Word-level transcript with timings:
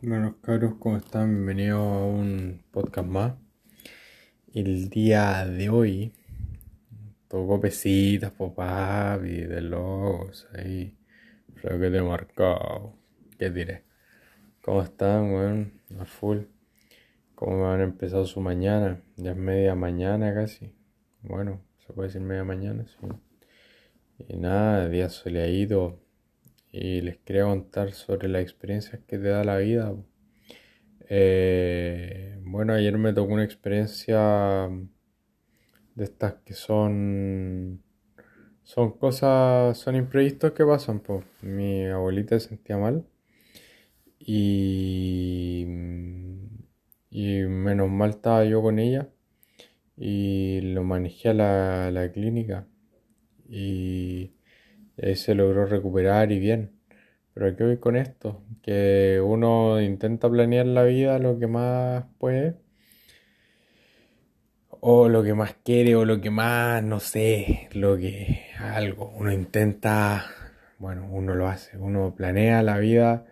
Bueno, 0.00 0.36
cabros, 0.42 0.74
¿cómo 0.78 0.96
están? 0.96 1.28
Bienvenidos 1.30 1.80
a 1.80 2.04
un 2.04 2.62
podcast 2.70 3.08
más. 3.08 3.34
El 4.54 4.88
día 4.90 5.44
de 5.44 5.70
hoy 5.70 6.12
toco 7.26 7.60
pesitas, 7.60 8.30
papá, 8.30 9.18
y 9.24 9.40
de 9.40 9.60
logos 9.60 10.46
ahí. 10.54 10.96
Lo 11.64 11.80
que 11.80 11.90
te 11.90 11.96
he 11.96 12.02
marcado. 12.02 12.94
¿Qué 13.40 13.50
diré? 13.50 13.82
¿Cómo 14.62 14.82
están, 14.82 15.32
weón? 15.32 15.72
A 15.98 16.04
full. 16.04 16.42
¿Cómo 17.34 17.68
han 17.68 17.80
empezado 17.80 18.24
su 18.24 18.40
mañana? 18.40 19.02
Ya 19.16 19.32
es 19.32 19.36
media 19.36 19.74
mañana 19.74 20.32
casi. 20.32 20.72
Bueno, 21.22 21.60
se 21.84 21.92
puede 21.92 22.06
decir 22.06 22.20
media 22.20 22.44
mañana, 22.44 22.86
sí. 22.86 23.08
Y 24.28 24.36
nada, 24.36 24.88
día 24.88 25.08
soleado 25.08 25.98
y 26.72 27.00
les 27.00 27.18
quería 27.18 27.44
contar 27.44 27.92
sobre 27.92 28.28
las 28.28 28.42
experiencias 28.42 29.00
que 29.06 29.18
te 29.18 29.28
da 29.28 29.44
la 29.44 29.58
vida. 29.58 29.94
Eh, 31.08 32.38
bueno, 32.42 32.74
ayer 32.74 32.96
me 32.98 33.12
tocó 33.12 33.32
una 33.32 33.44
experiencia 33.44 34.68
de 35.94 36.04
estas 36.04 36.34
que 36.44 36.54
son 36.54 37.82
son 38.62 38.92
cosas, 38.98 39.78
son 39.78 39.96
imprevistos 39.96 40.52
que 40.52 40.64
pasan. 40.64 41.00
Pues. 41.00 41.24
Mi 41.42 41.86
abuelita 41.86 42.38
se 42.38 42.48
sentía 42.50 42.76
mal 42.78 43.06
y, 44.18 45.64
y 47.10 47.42
menos 47.44 47.90
mal 47.90 48.10
estaba 48.10 48.44
yo 48.44 48.62
con 48.62 48.78
ella 48.78 49.08
y 49.96 50.60
lo 50.62 50.84
manejé 50.84 51.30
a 51.30 51.34
la, 51.34 51.90
la 51.90 52.12
clínica 52.12 52.66
y 53.48 54.32
se 55.14 55.34
logró 55.34 55.66
recuperar 55.66 56.32
y 56.32 56.38
bien. 56.38 56.72
Pero 57.34 57.56
¿qué 57.56 57.64
voy 57.64 57.76
con 57.78 57.96
esto? 57.96 58.42
Que 58.62 59.22
uno 59.24 59.80
intenta 59.80 60.28
planear 60.28 60.66
la 60.66 60.82
vida 60.84 61.18
lo 61.20 61.38
que 61.38 61.46
más 61.46 62.04
puede, 62.18 62.56
o 64.80 65.08
lo 65.08 65.22
que 65.22 65.34
más 65.34 65.54
quiere, 65.64 65.94
o 65.96 66.04
lo 66.04 66.20
que 66.20 66.30
más, 66.30 66.82
no 66.82 67.00
sé, 67.00 67.68
lo 67.72 67.96
que 67.96 68.40
algo. 68.58 69.12
Uno 69.16 69.32
intenta, 69.32 70.26
bueno, 70.78 71.08
uno 71.10 71.34
lo 71.34 71.48
hace, 71.48 71.78
uno 71.78 72.14
planea 72.16 72.62
la 72.62 72.78
vida 72.78 73.26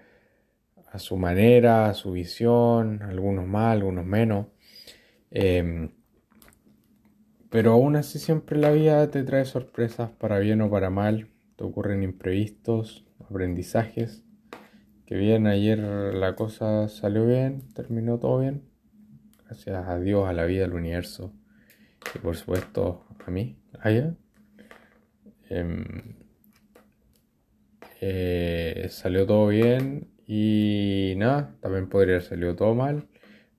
a 0.92 0.98
su 1.00 1.16
manera, 1.16 1.88
a 1.88 1.94
su 1.94 2.12
visión, 2.12 3.02
algunos 3.02 3.46
más, 3.46 3.72
algunos 3.72 4.04
menos. 4.06 4.46
Em, 5.30 5.90
pero 7.50 7.72
aún 7.72 7.96
así 7.96 8.18
siempre 8.18 8.58
la 8.58 8.70
vida 8.70 9.10
te 9.10 9.22
trae 9.24 9.44
sorpresas 9.44 10.10
para 10.10 10.38
bien 10.38 10.60
o 10.62 10.70
para 10.70 10.90
mal 10.90 11.28
te 11.56 11.64
ocurren 11.64 12.02
imprevistos, 12.02 13.04
aprendizajes. 13.28 14.24
Que 15.06 15.16
bien, 15.16 15.46
ayer 15.46 15.78
la 15.78 16.34
cosa 16.34 16.88
salió 16.88 17.26
bien, 17.26 17.62
terminó 17.74 18.18
todo 18.18 18.40
bien. 18.40 18.62
Gracias 19.44 19.86
a 19.88 19.98
Dios, 19.98 20.28
a 20.28 20.32
la 20.32 20.44
vida, 20.44 20.64
al 20.64 20.74
universo 20.74 21.32
y 22.14 22.18
por 22.18 22.36
supuesto 22.36 23.06
a 23.24 23.30
mí, 23.30 23.56
allá. 23.80 24.14
Em, 25.48 26.16
eh, 28.00 28.86
salió 28.90 29.26
todo 29.26 29.48
bien 29.48 30.08
y 30.26 31.14
nada, 31.16 31.56
también 31.60 31.88
podría 31.88 32.16
haber 32.16 32.28
salido 32.28 32.56
todo 32.56 32.74
mal. 32.74 33.08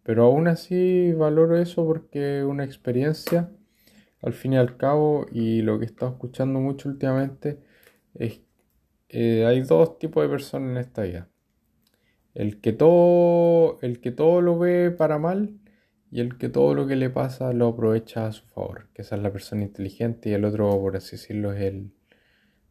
Pero 0.04 0.24
aún 0.26 0.48
así 0.48 1.12
valoro 1.14 1.58
eso 1.58 1.86
porque 1.86 2.44
una 2.44 2.64
experiencia, 2.64 3.52
al 4.22 4.34
fin 4.34 4.54
y 4.54 4.58
al 4.58 4.78
cabo, 4.78 5.26
y 5.32 5.62
lo 5.62 5.80
que 5.80 5.86
he 5.86 5.88
estado 5.88 6.12
escuchando 6.12 6.60
mucho 6.60 6.90
últimamente, 6.90 7.60
eh, 8.20 9.46
hay 9.46 9.62
dos 9.62 10.00
tipos 10.00 10.24
de 10.24 10.30
personas 10.30 10.72
en 10.72 10.78
esta 10.78 11.04
vida. 11.04 11.30
El 12.34 12.62
que 12.62 12.74
todo, 12.74 13.80
el 13.82 14.00
que 14.00 14.12
todo 14.12 14.42
lo 14.42 14.60
ve 14.60 14.92
para 14.92 15.18
mal 15.18 15.60
y 16.12 16.22
el 16.22 16.38
que 16.38 16.50
todo 16.50 16.74
lo 16.74 16.88
que 16.88 16.96
le 16.96 17.10
pasa 17.10 17.52
lo 17.54 17.68
aprovecha 17.68 18.28
a 18.28 18.32
su 18.32 18.46
favor. 18.46 18.90
Que 18.94 19.02
esa 19.02 19.16
es 19.16 19.22
la 19.24 19.32
persona 19.32 19.64
inteligente 19.64 20.30
y 20.30 20.34
el 20.34 20.46
otro, 20.46 20.70
por 20.80 20.96
así 20.96 21.16
decirlo, 21.18 21.54
es 21.54 21.62
el, 21.62 21.92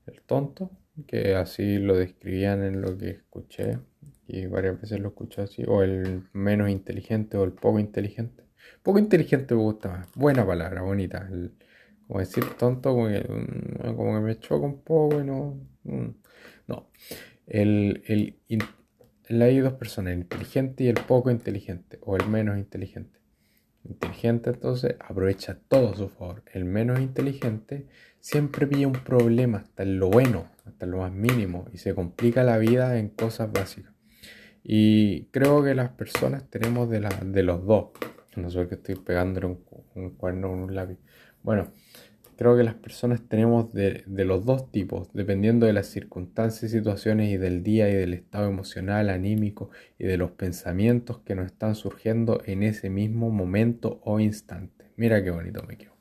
el 0.07 0.23
tonto. 0.23 0.71
Que 1.07 1.35
así 1.35 1.79
lo 1.79 1.97
describían 1.97 2.63
en 2.63 2.81
lo 2.81 2.97
que 2.97 3.11
escuché 3.11 3.81
y 4.27 4.47
varias 4.47 4.81
veces 4.81 5.01
lo 5.01 5.09
escuché 5.09 5.43
así. 5.43 5.65
O 5.67 5.83
el 5.83 6.23
menos 6.33 6.71
inteligente 6.71 7.37
o 7.37 7.45
el 7.45 7.53
poco 7.53 7.79
inteligente. 7.79 8.45
Poco 8.83 8.99
inteligente 8.99 9.55
me 9.55 9.63
gusta 9.63 9.89
más. 9.89 10.09
Buena 10.15 10.47
palabra, 10.47 10.83
bonita. 10.83 11.29
El, 11.31 11.53
como 12.07 12.21
decir 12.21 12.45
tonto, 12.59 12.91
como 12.91 13.09
que, 13.09 13.21
mm, 13.21 13.97
como 13.97 14.15
que 14.15 14.21
me 14.21 14.39
choca 14.39 14.67
un 14.67 14.81
poco 14.83 15.21
y 15.21 15.25
no. 15.25 15.59
Mm, 15.85 16.09
no. 16.69 16.91
El, 17.47 18.03
el, 18.07 18.39
hay 19.43 19.59
dos 19.59 19.75
personas, 19.75 20.13
el 20.13 20.21
inteligente 20.21 20.85
y 20.85 20.89
el 20.89 21.01
poco 21.07 21.31
inteligente, 21.31 21.99
o 22.03 22.17
el 22.17 22.29
menos 22.29 22.59
inteligente. 22.59 23.19
inteligente 23.85 24.51
entonces 24.51 24.97
aprovecha 25.01 25.59
todo 25.69 25.91
a 25.91 25.97
su 25.97 26.09
favor. 26.09 26.43
El 26.53 26.65
menos 26.65 27.01
inteligente 27.01 27.87
siempre 28.21 28.67
pilla 28.67 28.89
un 28.89 28.93
problema, 28.95 29.59
hasta 29.59 29.83
en 29.85 29.99
lo 29.99 30.11
bueno, 30.11 30.51
hasta 30.65 30.87
lo 30.87 30.99
más 30.99 31.13
mínimo, 31.13 31.67
y 31.73 31.79
se 31.79 31.95
complica 31.95 32.43
la 32.45 32.59
vida 32.59 32.99
en 32.99 33.09
cosas 33.11 33.53
básicas. 33.53 33.93
Y 34.65 35.27
creo 35.27 35.63
que 35.63 35.75
las 35.77 35.91
personas 35.91 36.51
tenemos 36.51 36.91
de, 36.91 37.01
la, 37.01 37.11
de 37.11 37.43
los 37.45 37.65
dos. 37.65 37.91
No 38.37 38.51
sé 38.51 38.69
que 38.69 38.75
estoy 38.75 38.97
pegándole 38.97 39.57
un, 39.95 40.11
cuerno 40.11 40.53
un 40.53 40.75
lápiz. 40.75 40.99
Bueno, 41.43 41.73
creo 42.37 42.57
que 42.57 42.63
las 42.63 42.75
personas 42.75 43.23
tenemos 43.29 43.73
de, 43.73 44.05
los 44.07 44.45
dos 44.45 44.71
tipos, 44.71 45.11
dependiendo 45.15 45.67
de 45.67 45.73
las 45.73 45.87
circunstancias 45.87 46.71
situaciones 46.71 47.33
y 47.33 47.39
del 47.39 47.63
día 47.63 47.89
y 47.89 47.95
del 47.95 48.13
estado 48.13 48.49
emocional, 48.49 49.09
anímico 49.09 49.71
y 49.99 50.05
de 50.05 50.19
los 50.19 50.33
pensamientos 50.33 51.21
que 51.21 51.35
nos 51.35 51.47
están 51.47 51.75
surgiendo 51.75 52.43
en 52.45 52.63
ese 52.63 52.91
mismo 52.91 53.31
momento 53.31 54.01
o 54.05 54.21
instante. 54.21 54.93
Mira 54.97 55.23
qué 55.25 55.31
bonito 55.31 55.63
me 55.67 55.79
quedo. 55.79 55.97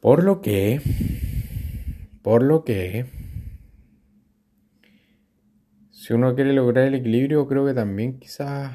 Por 0.00 0.24
lo 0.24 0.40
que, 0.40 0.80
por 2.22 2.42
lo 2.42 2.64
que, 2.64 3.06
si 5.90 6.14
uno 6.14 6.34
quiere 6.34 6.54
lograr 6.54 6.86
el 6.86 6.94
equilibrio, 6.94 7.46
creo 7.46 7.66
que 7.66 7.74
también 7.74 8.18
quizás 8.18 8.72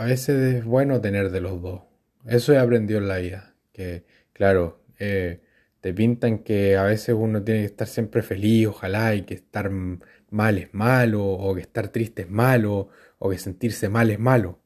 a 0.00 0.04
veces 0.04 0.54
es 0.54 0.64
bueno 0.64 0.98
tener 1.02 1.30
de 1.30 1.42
los 1.42 1.60
dos. 1.60 1.82
Eso 2.24 2.54
he 2.54 2.58
aprendido 2.58 3.00
en 3.00 3.08
la 3.08 3.18
vida, 3.18 3.54
que 3.70 4.06
claro, 4.32 4.82
eh, 4.98 5.42
te 5.82 5.92
pintan 5.92 6.38
que 6.38 6.78
a 6.78 6.84
veces 6.84 7.14
uno 7.18 7.42
tiene 7.42 7.60
que 7.60 7.66
estar 7.66 7.86
siempre 7.86 8.22
feliz, 8.22 8.68
ojalá, 8.68 9.14
y 9.14 9.22
que 9.22 9.34
estar 9.34 9.70
mal 9.70 10.56
es 10.56 10.72
malo, 10.72 11.22
o 11.26 11.54
que 11.54 11.60
estar 11.60 11.88
triste 11.88 12.22
es 12.22 12.30
malo, 12.30 12.88
o 13.18 13.28
que 13.28 13.36
sentirse 13.36 13.90
mal 13.90 14.10
es 14.10 14.18
malo. 14.18 14.62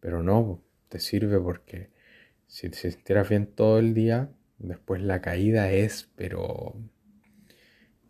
Pero 0.00 0.24
no, 0.24 0.60
te 0.88 0.98
sirve 0.98 1.38
porque 1.38 1.90
si 2.48 2.68
te 2.68 2.78
sintieras 2.78 3.28
bien 3.28 3.46
todo 3.46 3.78
el 3.78 3.94
día, 3.94 4.28
después 4.58 5.00
la 5.00 5.20
caída 5.20 5.70
es, 5.70 6.10
pero 6.16 6.74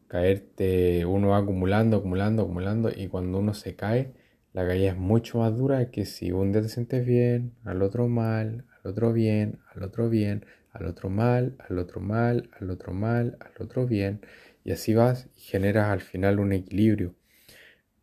caerte, 0.06 1.04
uno 1.04 1.28
va 1.28 1.38
acumulando, 1.38 1.98
acumulando, 1.98 2.42
acumulando, 2.44 2.90
y 2.94 3.08
cuando 3.08 3.38
uno 3.38 3.52
se 3.52 3.76
cae, 3.76 4.14
la 4.58 4.66
caída 4.66 4.90
es 4.90 4.96
mucho 4.96 5.38
más 5.38 5.56
dura 5.56 5.88
que 5.92 6.04
si 6.04 6.32
un 6.32 6.50
día 6.50 6.60
te 6.60 6.68
sientes 6.68 7.06
bien, 7.06 7.52
al 7.64 7.80
otro 7.80 8.08
mal, 8.08 8.64
al 8.82 8.90
otro 8.90 9.12
bien, 9.12 9.60
al 9.72 9.84
otro 9.84 10.08
bien, 10.08 10.44
al 10.72 10.86
otro 10.86 11.08
mal, 11.10 11.54
al 11.68 11.78
otro 11.78 12.00
mal, 12.00 12.50
al 12.58 12.68
otro 12.68 12.92
mal, 12.92 13.38
al 13.38 13.64
otro 13.64 13.86
bien, 13.86 14.20
y 14.64 14.72
así 14.72 14.94
vas 14.94 15.28
y 15.36 15.42
generas 15.42 15.90
al 15.90 16.00
final 16.00 16.40
un 16.40 16.52
equilibrio. 16.52 17.14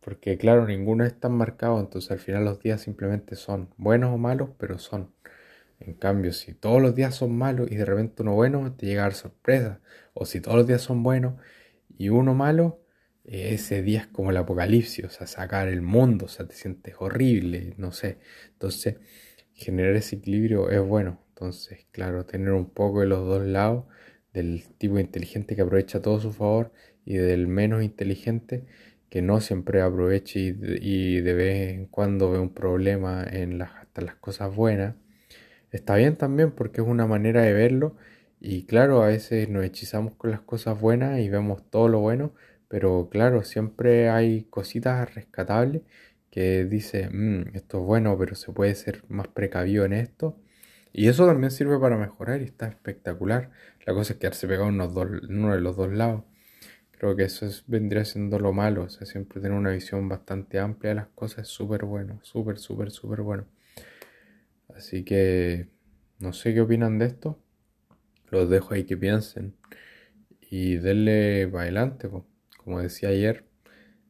Porque 0.00 0.38
claro, 0.38 0.66
ninguno 0.66 1.04
es 1.04 1.20
tan 1.20 1.32
marcado, 1.32 1.78
entonces 1.78 2.10
al 2.10 2.20
final 2.20 2.46
los 2.46 2.58
días 2.60 2.80
simplemente 2.80 3.36
son 3.36 3.68
buenos 3.76 4.14
o 4.14 4.16
malos, 4.16 4.48
pero 4.56 4.78
son. 4.78 5.12
En 5.78 5.92
cambio, 5.92 6.32
si 6.32 6.54
todos 6.54 6.80
los 6.80 6.94
días 6.94 7.14
son 7.14 7.36
malos 7.36 7.70
y 7.70 7.76
de 7.76 7.84
repente 7.84 8.22
uno 8.22 8.32
bueno, 8.32 8.72
te 8.72 8.86
llega 8.86 9.02
a 9.02 9.04
dar 9.04 9.14
sorpresa. 9.14 9.80
O 10.14 10.24
si 10.24 10.40
todos 10.40 10.56
los 10.56 10.66
días 10.66 10.80
son 10.80 11.02
buenos 11.02 11.34
y 11.98 12.08
uno 12.08 12.32
malo, 12.34 12.80
ese 13.26 13.82
día 13.82 14.00
es 14.00 14.06
como 14.06 14.30
el 14.30 14.36
apocalipsis, 14.36 15.04
o 15.04 15.10
sea, 15.10 15.26
sacar 15.26 15.68
el 15.68 15.82
mundo, 15.82 16.26
o 16.26 16.28
sea, 16.28 16.46
te 16.46 16.54
sientes 16.54 16.94
horrible, 16.98 17.74
no 17.76 17.92
sé. 17.92 18.18
Entonces, 18.52 18.96
generar 19.54 19.96
ese 19.96 20.16
equilibrio 20.16 20.70
es 20.70 20.80
bueno. 20.80 21.20
Entonces, 21.30 21.86
claro, 21.92 22.24
tener 22.24 22.52
un 22.52 22.70
poco 22.70 23.00
de 23.00 23.06
los 23.06 23.26
dos 23.26 23.46
lados, 23.46 23.84
del 24.32 24.64
tipo 24.78 24.98
inteligente 24.98 25.56
que 25.56 25.62
aprovecha 25.62 26.02
todo 26.02 26.20
su 26.20 26.32
favor 26.32 26.72
y 27.04 27.16
del 27.16 27.46
menos 27.46 27.82
inteligente 27.82 28.64
que 29.10 29.22
no 29.22 29.40
siempre 29.40 29.80
aprovecha 29.82 30.38
y, 30.38 31.20
de 31.20 31.34
vez 31.34 31.74
en 31.74 31.86
cuando 31.86 32.30
ve 32.30 32.38
un 32.38 32.52
problema 32.52 33.24
en 33.24 33.58
las, 33.58 33.70
hasta 33.76 34.02
las 34.02 34.16
cosas 34.16 34.54
buenas. 34.54 34.94
Está 35.72 35.96
bien 35.96 36.16
también 36.16 36.52
porque 36.52 36.80
es 36.80 36.86
una 36.86 37.06
manera 37.06 37.42
de 37.42 37.52
verlo 37.52 37.96
y 38.40 38.64
claro, 38.66 39.02
a 39.02 39.08
veces 39.08 39.48
nos 39.48 39.64
hechizamos 39.64 40.14
con 40.14 40.30
las 40.30 40.40
cosas 40.40 40.80
buenas 40.80 41.20
y 41.20 41.28
vemos 41.28 41.68
todo 41.70 41.88
lo 41.88 42.00
bueno, 42.00 42.32
pero 42.68 43.08
claro, 43.10 43.42
siempre 43.44 44.10
hay 44.10 44.44
cositas 44.44 45.14
rescatables 45.14 45.82
que 46.30 46.64
dice, 46.64 47.08
mm, 47.10 47.56
esto 47.56 47.80
es 47.80 47.84
bueno, 47.86 48.18
pero 48.18 48.34
se 48.34 48.52
puede 48.52 48.74
ser 48.74 49.04
más 49.08 49.28
precavido 49.28 49.84
en 49.84 49.92
esto. 49.94 50.38
Y 50.92 51.08
eso 51.08 51.26
también 51.26 51.50
sirve 51.50 51.78
para 51.78 51.96
mejorar 51.98 52.40
y 52.42 52.44
está 52.44 52.68
espectacular. 52.68 53.50
La 53.86 53.94
cosa 53.94 54.14
es 54.14 54.18
quedarse 54.18 54.48
pegado 54.48 54.68
en, 54.70 54.80
uno 54.80 55.54
de 55.54 55.60
los 55.60 55.76
dos 55.76 55.92
lados. 55.92 56.24
Creo 56.92 57.16
que 57.16 57.24
eso 57.24 57.46
es, 57.46 57.64
vendría 57.66 58.04
siendo 58.04 58.38
lo 58.38 58.52
malo, 58.52 58.84
o 58.84 58.88
sea, 58.90 59.06
siempre 59.06 59.40
tener 59.40 59.56
una 59.56 59.70
visión 59.70 60.08
bastante 60.08 60.58
amplia 60.58 60.90
de 60.90 60.94
las 60.96 61.08
cosas 61.08 61.40
es 61.46 61.48
súper 61.48 61.84
bueno, 61.84 62.20
súper, 62.22 62.58
súper, 62.58 62.90
súper 62.90 63.22
bueno. 63.22 63.46
Así 64.74 65.04
que 65.04 65.68
no 66.18 66.32
sé 66.32 66.54
qué 66.54 66.60
opinan 66.62 66.98
de 66.98 67.06
esto, 67.06 67.38
los 68.30 68.48
dejo 68.50 68.74
ahí 68.74 68.84
que 68.84 68.96
piensen 68.96 69.54
y 70.50 70.76
denle 70.76 71.48
para 71.48 71.64
adelante, 71.64 72.08
como 72.66 72.82
decía 72.82 73.10
ayer, 73.10 73.44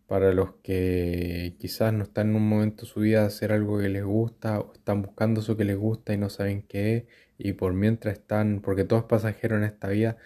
para 0.07 0.33
los 0.33 0.55
que 0.63 1.57
quizás 1.59 1.93
no 1.93 2.05
están 2.05 2.31
en 2.31 2.37
un 2.37 2.49
momento 2.49 2.87
de 2.87 2.89
su 2.89 3.01
vida 3.01 3.21
de 3.21 3.27
hacer 3.27 3.53
algo 3.53 3.79
que 3.79 3.91
les 3.91 4.05
gusta 4.05 4.61
o 4.61 4.73
están 4.73 5.03
buscando 5.03 5.41
eso 5.43 5.57
que 5.59 5.65
les 5.65 5.77
gusta 5.77 6.15
y 6.15 6.19
no 6.19 6.31
saben 6.31 6.63
qué 6.63 6.97
es 6.97 7.05
y 7.39 7.53
por 7.53 7.75
mientras 7.75 8.15
están, 8.19 8.61
porque 8.63 8.85
todo 8.85 9.01
es 9.01 9.05
pasajero 9.05 9.59
en 9.59 9.65
esta 9.65 9.89
vida, 9.89 10.17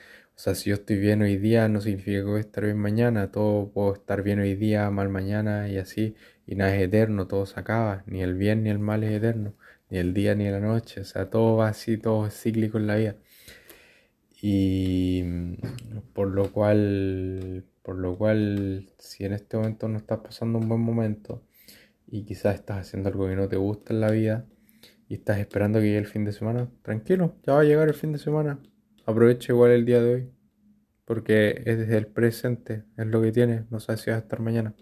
o 0.40 0.42
sea, 0.42 0.54
si 0.54 0.70
yo 0.70 0.76
estoy 0.76 0.96
bien 0.98 1.22
hoy 1.22 1.36
día, 1.36 1.68
no 1.68 1.80
significa 1.82 2.20
que 2.20 2.24
voy 2.24 2.38
a 2.38 2.40
estar 2.40 2.64
bien 2.64 2.78
mañana. 2.78 3.30
Todo 3.30 3.70
puedo 3.72 3.92
estar 3.94 4.22
bien 4.22 4.40
hoy 4.40 4.54
día, 4.54 4.88
mal 4.90 5.10
mañana 5.10 5.68
y 5.68 5.76
así. 5.76 6.14
Y 6.46 6.54
nada 6.54 6.74
es 6.76 6.82
eterno, 6.82 7.26
todo 7.26 7.44
se 7.44 7.60
acaba. 7.60 8.04
Ni 8.06 8.22
el 8.22 8.34
bien 8.36 8.62
ni 8.62 8.70
el 8.70 8.78
mal 8.78 9.04
es 9.04 9.12
eterno. 9.12 9.54
Ni 9.90 9.98
el 9.98 10.14
día 10.14 10.34
ni 10.34 10.48
la 10.50 10.60
noche. 10.60 11.02
O 11.02 11.04
sea, 11.04 11.28
todo 11.28 11.56
va 11.58 11.68
así, 11.68 11.98
todo 11.98 12.26
es 12.26 12.40
cíclico 12.40 12.78
en 12.78 12.86
la 12.86 12.96
vida. 12.96 13.16
Y 14.40 15.22
por 16.00 16.28
lo 16.28 16.52
cual, 16.52 17.64
por 17.82 17.96
lo 17.96 18.16
cual, 18.16 18.90
si 18.98 19.24
en 19.24 19.32
este 19.32 19.56
momento 19.56 19.88
no 19.88 19.98
estás 19.98 20.18
pasando 20.20 20.58
un 20.58 20.68
buen 20.68 20.80
momento 20.80 21.42
y 22.06 22.24
quizás 22.24 22.56
estás 22.56 22.78
haciendo 22.78 23.08
algo 23.08 23.28
que 23.28 23.36
no 23.36 23.48
te 23.48 23.56
gusta 23.56 23.92
en 23.94 24.00
la 24.00 24.10
vida 24.10 24.46
y 25.08 25.14
estás 25.14 25.38
esperando 25.38 25.78
que 25.80 25.86
llegue 25.86 25.98
el 25.98 26.06
fin 26.06 26.24
de 26.24 26.32
semana, 26.32 26.68
tranquilo, 26.82 27.36
ya 27.46 27.54
va 27.54 27.60
a 27.60 27.64
llegar 27.64 27.88
el 27.88 27.94
fin 27.94 28.12
de 28.12 28.18
semana 28.18 28.60
Aprovecha 29.10 29.52
igual 29.52 29.72
el 29.72 29.84
día 29.84 30.00
de 30.00 30.14
hoy, 30.14 30.30
porque 31.04 31.62
es 31.66 31.78
desde 31.78 31.96
el 31.96 32.06
presente, 32.06 32.84
es 32.96 33.06
lo 33.06 33.20
que 33.20 33.32
tienes, 33.32 33.68
no 33.70 33.80
sabes 33.80 34.02
si 34.02 34.10
vas 34.10 34.20
a 34.20 34.22
estar 34.22 34.38
mañana. 34.40 34.74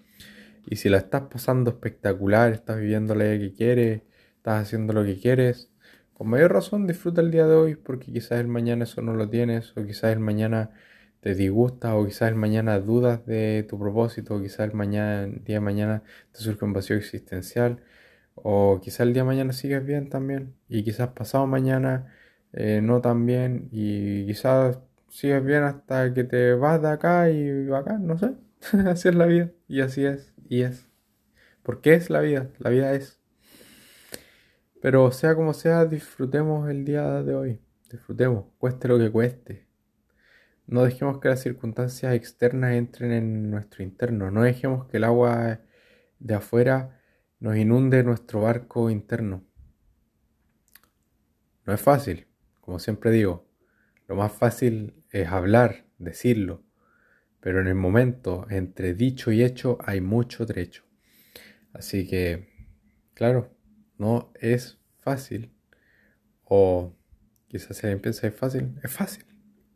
Y 0.66 0.76
si 0.76 0.90
la 0.90 0.98
estás 0.98 1.22
pasando 1.30 1.70
espectacular, 1.70 2.52
estás 2.52 2.78
viviendo 2.78 3.14
la 3.14 3.24
vida 3.24 3.38
que 3.38 3.54
quieres, 3.54 4.02
estás 4.36 4.62
haciendo 4.62 4.92
lo 4.92 5.04
que 5.04 5.18
quieres, 5.18 5.70
con 6.12 6.28
mayor 6.28 6.52
razón 6.52 6.86
disfruta 6.86 7.22
el 7.22 7.30
día 7.30 7.46
de 7.46 7.54
hoy, 7.54 7.74
porque 7.76 8.12
quizás 8.12 8.40
el 8.40 8.48
mañana 8.48 8.84
eso 8.84 9.00
no 9.00 9.14
lo 9.14 9.30
tienes, 9.30 9.74
o 9.76 9.86
quizás 9.86 10.12
el 10.12 10.18
mañana 10.18 10.72
te 11.20 11.34
disgusta, 11.34 11.94
o 11.96 12.06
quizás 12.06 12.28
el 12.28 12.34
mañana 12.36 12.78
dudas 12.80 13.26
de 13.26 13.66
tu 13.68 13.78
propósito, 13.78 14.36
o 14.36 14.40
quizás 14.42 14.60
el 14.60 14.74
mañana, 14.74 15.26
día 15.26 15.56
de 15.56 15.60
mañana 15.60 16.02
te 16.32 16.38
surge 16.40 16.64
un 16.64 16.72
vacío 16.72 16.96
existencial, 16.96 17.80
o 18.34 18.80
quizás 18.82 19.00
el 19.00 19.12
día 19.14 19.22
de 19.22 19.28
mañana 19.28 19.52
sigues 19.52 19.84
bien 19.84 20.08
también, 20.10 20.54
y 20.68 20.84
quizás 20.84 21.08
pasado 21.10 21.46
mañana 21.46 22.12
eh, 22.52 22.80
no 22.82 23.00
tan 23.00 23.26
bien 23.26 23.68
y 23.72 24.26
quizás 24.26 24.78
sigues 25.08 25.44
bien 25.44 25.64
hasta 25.64 26.12
que 26.14 26.24
te 26.24 26.54
vas 26.54 26.80
de 26.82 26.88
acá 26.88 27.30
y 27.30 27.70
acá, 27.72 27.98
no 27.98 28.18
sé. 28.18 28.34
así 28.86 29.08
es 29.08 29.14
la 29.14 29.26
vida 29.26 29.50
y 29.68 29.80
así 29.80 30.04
es 30.04 30.32
y 30.48 30.62
es. 30.62 30.88
Porque 31.62 31.94
es 31.94 32.10
la 32.10 32.20
vida, 32.20 32.50
la 32.58 32.70
vida 32.70 32.94
es. 32.94 33.20
Pero 34.80 35.10
sea 35.12 35.34
como 35.34 35.54
sea, 35.54 35.84
disfrutemos 35.86 36.70
el 36.70 36.84
día 36.84 37.22
de 37.22 37.34
hoy. 37.34 37.60
Disfrutemos, 37.90 38.46
cueste 38.58 38.88
lo 38.88 38.98
que 38.98 39.10
cueste. 39.10 39.67
No 40.68 40.84
dejemos 40.84 41.18
que 41.18 41.30
las 41.30 41.40
circunstancias 41.40 42.14
externas 42.14 42.74
entren 42.74 43.10
en 43.10 43.50
nuestro 43.50 43.82
interno. 43.82 44.30
No 44.30 44.42
dejemos 44.42 44.86
que 44.86 44.98
el 44.98 45.04
agua 45.04 45.60
de 46.18 46.34
afuera 46.34 47.00
nos 47.40 47.56
inunde 47.56 48.04
nuestro 48.04 48.42
barco 48.42 48.90
interno. 48.90 49.44
No 51.64 51.72
es 51.72 51.80
fácil, 51.80 52.26
como 52.60 52.78
siempre 52.78 53.10
digo, 53.10 53.48
lo 54.08 54.14
más 54.14 54.30
fácil 54.30 55.04
es 55.10 55.28
hablar, 55.28 55.86
decirlo, 55.96 56.62
pero 57.40 57.62
en 57.62 57.66
el 57.66 57.74
momento 57.74 58.46
entre 58.50 58.92
dicho 58.92 59.32
y 59.32 59.42
hecho 59.42 59.78
hay 59.80 60.02
mucho 60.02 60.44
trecho. 60.44 60.84
Así 61.72 62.06
que, 62.06 62.46
claro, 63.14 63.56
no 63.96 64.32
es 64.34 64.78
fácil. 64.98 65.50
O 66.44 66.94
quizás 67.46 67.82
alguien 67.84 68.00
piensa 68.00 68.26
es 68.26 68.34
fácil, 68.34 68.78
es 68.82 68.90
fácil. 68.90 69.24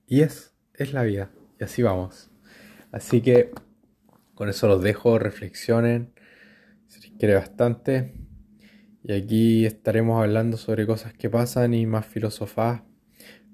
Y 0.07 0.21
es, 0.21 0.52
es 0.75 0.93
la 0.93 1.03
vida. 1.03 1.31
Y 1.61 1.65
así 1.65 1.83
vamos. 1.83 2.31
Así 2.91 3.21
que 3.21 3.51
con 4.35 4.49
eso 4.49 4.69
los 4.69 4.83
dejo, 4.83 5.19
reflexionen, 5.19 6.13
si 6.89 7.01
les 7.01 7.19
quiere 7.19 7.35
bastante. 7.35 8.15
Y 9.05 9.13
aquí 9.13 9.67
estaremos 9.67 10.23
hablando 10.23 10.57
sobre 10.57 10.87
cosas 10.87 11.15
que 11.15 11.29
pasan 11.29 11.75
y 11.75 11.87
más 11.87 12.07
filosofás 12.07 12.83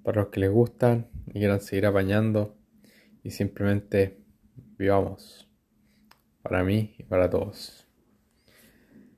para 0.02 0.22
los 0.22 0.30
que 0.30 0.40
les 0.40 0.50
gustan 0.50 1.08
y 1.26 1.38
quieran 1.38 1.60
seguir 1.60 1.86
apañando. 1.86 2.56
Y 3.22 3.30
simplemente 3.30 4.18
vivamos 4.78 5.50
para 6.42 6.64
mí 6.64 6.94
y 6.98 7.02
para 7.02 7.28
todos. 7.28 7.87